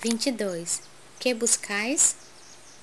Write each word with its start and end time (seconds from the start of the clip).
22. 0.00 0.82
Que 1.18 1.32
buscais? 1.32 2.16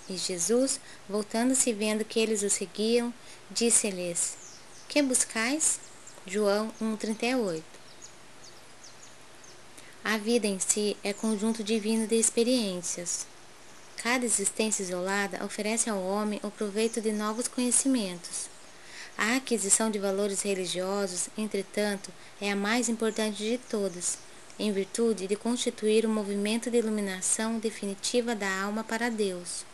E 0.09 0.17
Jesus, 0.17 0.79
voltando-se 1.07 1.71
vendo 1.71 2.03
que 2.03 2.19
eles 2.19 2.43
o 2.43 2.49
seguiam, 2.49 3.13
disse-lhes: 3.49 4.35
Que 4.87 5.01
buscais? 5.01 5.79
João 6.25 6.71
1:38. 6.81 7.63
A 10.03 10.17
vida 10.17 10.47
em 10.47 10.59
si 10.59 10.97
é 11.03 11.13
conjunto 11.13 11.63
divino 11.63 12.07
de 12.07 12.15
experiências. 12.15 13.25
Cada 13.97 14.25
existência 14.25 14.83
isolada 14.83 15.45
oferece 15.45 15.89
ao 15.89 16.03
homem 16.03 16.39
o 16.43 16.51
proveito 16.51 16.99
de 16.99 17.13
novos 17.13 17.47
conhecimentos. 17.47 18.49
A 19.17 19.37
aquisição 19.37 19.89
de 19.89 19.99
valores 19.99 20.41
religiosos, 20.41 21.29
entretanto, 21.37 22.11
é 22.41 22.51
a 22.51 22.55
mais 22.55 22.89
importante 22.89 23.37
de 23.37 23.57
todas, 23.69 24.17
em 24.59 24.71
virtude 24.71 25.27
de 25.27 25.35
constituir 25.35 26.05
o 26.05 26.09
um 26.09 26.13
movimento 26.13 26.69
de 26.69 26.77
iluminação 26.77 27.59
definitiva 27.59 28.35
da 28.35 28.61
alma 28.61 28.83
para 28.83 29.09
Deus. 29.09 29.65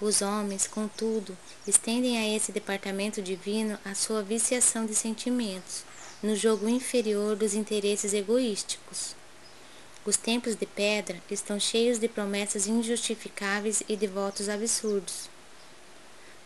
Os 0.00 0.22
homens, 0.22 0.68
contudo, 0.68 1.36
estendem 1.66 2.18
a 2.18 2.36
esse 2.36 2.52
departamento 2.52 3.20
divino 3.20 3.76
a 3.84 3.94
sua 3.94 4.22
viciação 4.22 4.86
de 4.86 4.94
sentimentos, 4.94 5.82
no 6.22 6.36
jogo 6.36 6.68
inferior 6.68 7.34
dos 7.34 7.54
interesses 7.54 8.12
egoísticos. 8.12 9.16
Os 10.04 10.16
templos 10.16 10.54
de 10.54 10.66
pedra 10.66 11.20
estão 11.30 11.58
cheios 11.58 11.98
de 11.98 12.08
promessas 12.08 12.66
injustificáveis 12.66 13.82
e 13.88 13.96
de 13.96 14.06
votos 14.06 14.48
absurdos. 14.48 15.28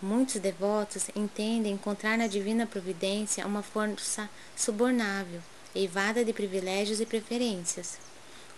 Muitos 0.00 0.41
devotos 0.41 1.10
entendem 1.14 1.74
encontrar 1.74 2.19
na 2.19 2.27
divina 2.27 2.66
providência 2.66 3.46
uma 3.46 3.62
força 3.62 4.28
subornável, 4.56 5.41
eivada 5.74 6.24
de 6.24 6.32
privilégios 6.32 7.00
e 7.00 7.06
preferências. 7.06 7.98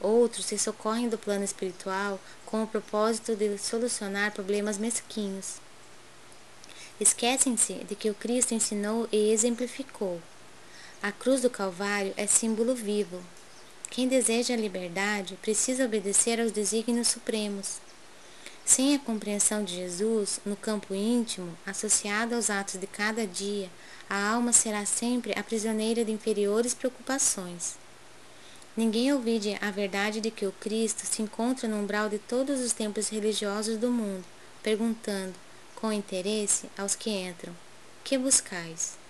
Outros 0.01 0.47
se 0.47 0.59
socorrem 0.59 1.09
do 1.09 1.19
plano 1.19 1.45
espiritual 1.45 2.21
com 2.45 2.63
o 2.63 2.67
propósito 2.67 3.35
de 3.35 3.57
solucionar 3.59 4.33
problemas 4.33 4.79
mesquinhos. 4.79 5.57
Esquecem-se 7.01 7.75
de 7.85 7.95
que 7.95 8.11
o 8.11 8.15
Cristo 8.15 8.55
ensinou 8.55 9.09
e 9.11 9.33
exemplificou. 9.33 10.21
A 11.03 11.11
cruz 11.13 11.43
do 11.43 11.51
Calvário 11.51 12.15
é 12.17 12.27
símbolo 12.27 12.75
vivo, 12.75 13.23
quem 13.95 14.09
deseja 14.09 14.55
a 14.55 14.57
liberdade 14.57 15.39
precisa 15.41 15.85
obedecer 15.85 16.41
aos 16.41 16.51
desígnios 16.51 17.07
supremos. 17.07 17.77
Sem 18.65 18.95
a 18.95 18.99
compreensão 18.99 19.63
de 19.63 19.75
Jesus 19.75 20.41
no 20.45 20.57
campo 20.57 20.95
íntimo, 20.95 21.57
associada 21.67 22.35
aos 22.35 22.49
atos 22.49 22.81
de 22.81 22.87
cada 22.87 23.27
dia, 23.27 23.71
a 24.09 24.31
alma 24.31 24.53
será 24.53 24.87
sempre 24.87 25.39
a 25.39 25.43
prisioneira 25.43 26.05
de 26.05 26.11
inferiores 26.11 26.73
preocupações. 26.73 27.77
Ninguém 28.77 29.13
ouvide 29.13 29.57
a 29.61 29.71
verdade 29.71 30.21
de 30.21 30.31
que 30.31 30.47
o 30.47 30.53
Cristo 30.53 31.07
se 31.07 31.23
encontra 31.23 31.69
no 31.69 31.77
umbral 31.77 32.09
de 32.09 32.19
todos 32.19 32.61
os 32.61 32.73
templos 32.73 33.09
religiosos 33.09 33.77
do 33.77 33.91
mundo, 33.91 34.25
perguntando, 34.63 35.35
com 35.77 35.93
interesse, 35.93 36.69
aos 36.77 36.95
que 36.95 37.11
entram: 37.11 37.55
Que 38.03 38.17
buscais? 38.17 39.04